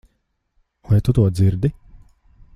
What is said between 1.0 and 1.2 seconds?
tu